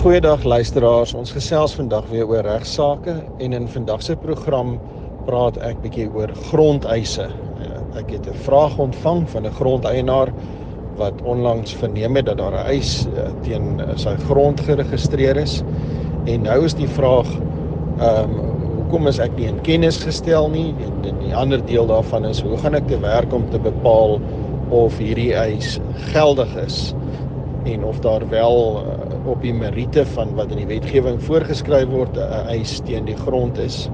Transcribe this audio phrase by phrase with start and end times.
[0.00, 1.10] Goeiedag luisteraars.
[1.12, 4.70] Ons gesels vandag weer oor regsaake en in vandag se program
[5.26, 7.26] praat ek bietjie oor grondeise.
[7.28, 10.32] Eh, ek het 'n vraag ontvang van 'n grondeienaar
[10.96, 15.62] wat onlangs verneem het dat daar 'n eis eh, teen sy grond geregistreer is.
[16.24, 17.28] En nou is die vraag
[17.98, 18.40] ehm um,
[18.76, 20.74] hoekom is ek nie in kennis gestel nie?
[20.80, 24.20] En die ander deel daarvan is hoe gaan ek te werk om te bepaal
[24.70, 25.78] of hierdie eis
[26.12, 26.94] geldig is
[27.64, 32.16] en of daar wel uh, op die meriete van wat in die wetgewing voorgeskryf word
[32.16, 33.88] 'n eis teen die grond is.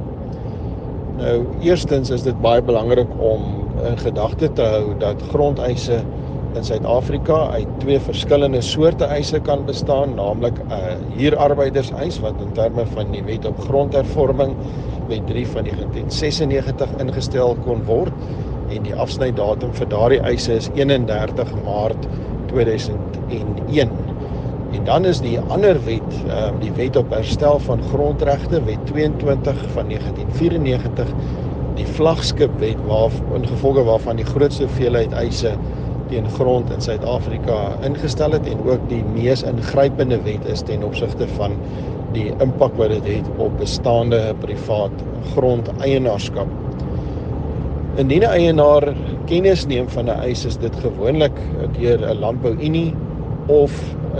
[1.16, 3.42] Nou, eerstens is dit baie belangrik om
[3.84, 6.02] in gedagte te hou dat grondeise
[6.54, 12.52] in Suid-Afrika uit twee verskillende soorte eise kan bestaan, naamlik 'n uh, huurarbeiderseis wat in
[12.52, 14.56] terme van die Wet op Grondhervorming
[15.08, 18.12] Wet 3 van 1996 ingestel kon word
[18.68, 22.08] en die afsnydatum vir daardie eise is 31 Maart
[22.46, 23.90] 2001.
[24.72, 29.62] En dan is die ander wet, ehm die Wet op Herstel van Grondregte, Wet 22
[29.72, 31.06] van 1994,
[31.74, 35.56] die Vlagskipwet waar ingevolge waarvan die grootste hoeveelheid eise
[36.08, 41.28] teen grond in Suid-Afrika ingestel het en ook die mees ingrypende wet is ten opsigte
[41.36, 41.56] van
[42.14, 45.02] die impak wat dit het op bestaande privaat
[45.34, 46.65] grondeienaarskap.
[47.96, 48.84] Indien 'n eienaar
[49.24, 51.36] kennis neem van 'n eis, is dit gewoonlik
[51.78, 52.94] deur 'n landbouunie
[53.46, 53.72] of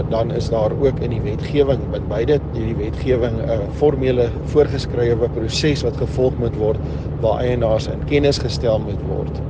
[0.09, 5.29] dan is daar ook in die wetgewing met beide hierdie wetgewing 'n uh, formele voorgeskrewe
[5.29, 6.79] proses wat gevolg moet word
[7.19, 9.41] waar eienaars in kennis gestel moet word.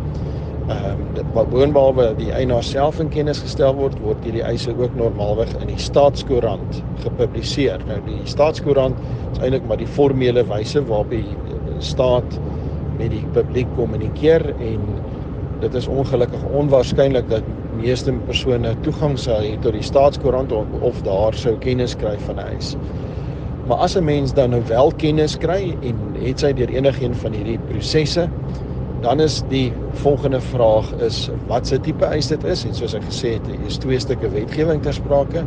[0.68, 4.96] Ehm um, wat boonbehalwe die eienaar self in kennis gestel word, word hierdie eise ook
[4.96, 7.80] normaalweg in die staatskoerant gepubliseer.
[7.88, 8.96] Nou die staatskoerant
[9.32, 11.26] is eintlik maar die formele wyse waarop die
[11.80, 12.40] staat
[12.98, 14.86] met die publiek kommunikeer en
[15.62, 17.46] dit is ongelukkig onwaarskynlik dat
[17.78, 22.42] meeste persone toegang sou hê tot die staatskoerant of, of daar sou kennis kry van
[22.46, 22.76] eis.
[23.68, 27.34] Maar as 'n mens dan nou wel kennis kry en het sy deur enigiets van
[27.34, 28.30] hierdie prosesse,
[29.02, 33.04] dan is die volgende vraag is wat se tipe eis dit is en soos ek
[33.04, 35.44] gesê het, is twee stukke wetgewing ter sprake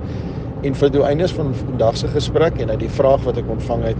[0.62, 3.82] en vir die eindes van vandag se gesprek en uit die vraag wat ek ontvang
[3.84, 3.96] het,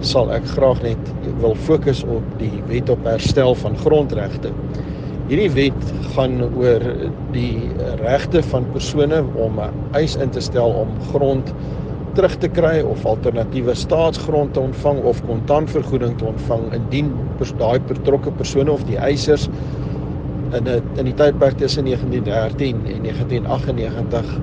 [0.00, 4.50] sal ek graag net wil fokus op die wet op herstel van grondregte.
[5.28, 6.82] Hierdie wet gaan oor
[7.32, 7.72] die
[8.02, 11.52] regte van persone om 'n eis in te stel om grond
[12.14, 17.10] terug te kry of alternatiewe staatsgrond te ontvang of kontantvergoeding te ontvang indien
[17.58, 19.48] daai betrokke persone of die eisers
[20.52, 24.40] in 'n in die tydperk tussen 1913 en 1998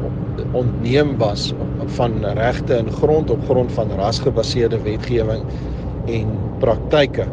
[0.52, 1.54] ontneem was
[1.86, 5.44] van regte in grond op grond van rasgebaseerde wetgewing
[6.06, 6.28] en
[6.60, 7.26] praktyke.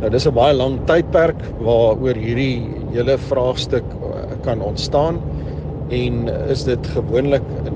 [0.00, 5.20] Nou dis 'n baie lang tydperk waaroor hierdie hele vraagstuk eh, kan ontstaan
[5.88, 7.70] en is dit gewoonlik 'n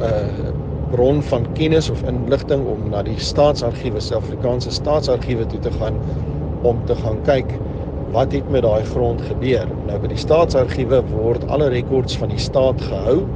[0.00, 0.48] uh,
[0.90, 5.98] bron van kennis of inligting om na die staatsargiewe, Suid-Afrikaanse staatsargiewe toe te gaan
[6.62, 7.52] om te gaan kyk
[8.10, 9.68] wat het met daai grond gebeur.
[9.86, 13.26] Nou by die staatsargiewe word alle rekords van die staat gehou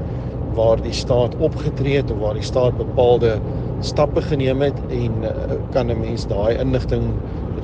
[0.54, 3.38] waar die staat opgetree het of waar die staat bepaalde
[3.80, 7.02] stappe geneem het en uh, kan 'n mens daai inligting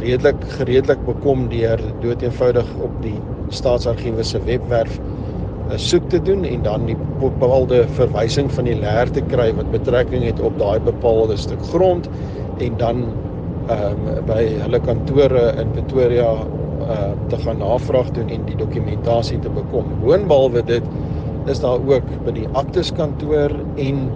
[0.00, 6.62] redelik gereedelik bekom deur doeteenvoudig op die staatsargiewe se webwerf eh, soek te doen en
[6.62, 11.36] dan die bepaalde verwysing van die leer te kry wat betrekking het op daai bepaalde
[11.36, 12.08] stuk grond
[12.58, 13.06] en dan
[13.68, 16.30] ehm um, by hulle kantore in Pretoria
[16.88, 19.90] uh te gaan navraag doen en die dokumentasie te bekom.
[20.00, 20.84] Boonbehalwe dit
[21.48, 24.08] is daar ook by die aktes kantoor en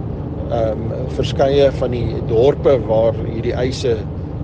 [0.51, 3.95] ehm um, verskeie van die dorpe waar hierdie eise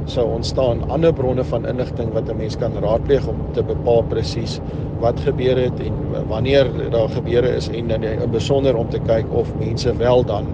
[0.10, 4.60] sou ontstaan ander bronne van inligting wat 'n mens kan raadpleeg om te bepaal presies
[5.00, 5.94] wat gebeur het en
[6.28, 10.46] wanneer daar gebeure is en in, besonder om te kyk of mense wel dan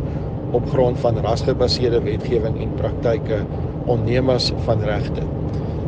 [0.52, 3.44] op grond van rasgebaseerde wetgewing en praktyke
[3.86, 5.22] onneem as van regte.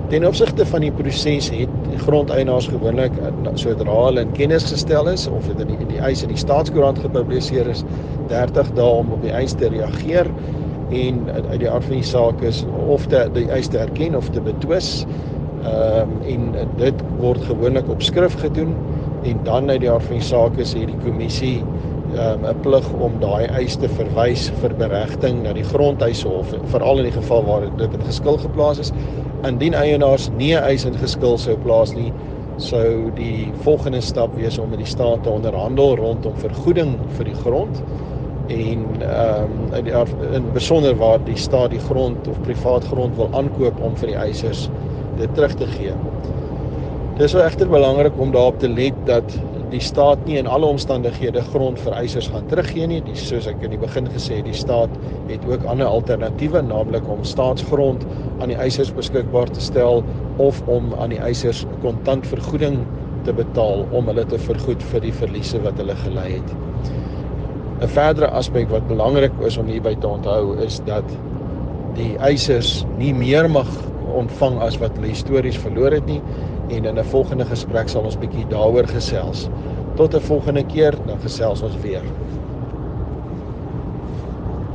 [0.07, 1.69] Ten opsigte van die proses het
[2.01, 3.15] grondeienaars gewoonlik
[3.59, 6.99] sodra hulle in kennis gestel is of dit in die, die eis in die staatskoerant
[7.03, 7.83] gepubliseer is
[8.31, 10.29] 30 dae om op die eis te reageer
[10.91, 14.29] en uit die aard van die saak is of te die eis te erken of
[14.29, 15.05] te betwis.
[15.65, 18.75] Ehm um, en dit word gewoonlik op skrif gedoen
[19.27, 21.57] en dan uit die aard van die saak is hierdie kommissie
[22.15, 27.03] ehm um, 'n plig om daai eis te verwys vir beregting na die grondhuishof veral
[27.03, 28.93] in die geval waar dit in geskil geplaas is.
[29.45, 32.11] Indien eienaars nie 'n eis in geskil sou plaas nie,
[32.57, 37.35] sou die volgende stap wees om met die staat te onderhandel rondom vergoeding vir die
[37.43, 37.81] grond
[38.47, 43.29] en ehm um, in in besonder waar die staat die grond of privaat grond wil
[43.31, 44.69] aankoop om vir die eisers
[45.17, 45.93] dit terug te gee.
[47.17, 49.37] Dis wel egter belangrik om daarop te let dat
[49.71, 53.01] die staat nie in alle omstandighede grond vir eisers gaan teruggee nie.
[53.03, 54.93] Die soos ek in die begin gesê het, die staat
[55.27, 58.05] het ook ander alternatiewe, naamlik om staatsgrond
[58.39, 60.03] aan die eisers beskikbaar te stel
[60.43, 62.79] of om aan die eisers kontant vergoeding
[63.27, 66.55] te betaal om hulle te vergoed vir die verliese wat hulle gely het.
[67.77, 71.05] 'n Verdere aspek wat belangrik is om hierby te onthou is dat
[71.97, 73.69] die eisers nie meer mag
[74.15, 76.21] ontvang as wat hulle histories verloor het nie
[76.69, 79.49] en in 'n volgende gesprek sal ons bietjie daaroor gesels.
[79.95, 82.03] Tot 'n volgende keer, dan gesels ons weer.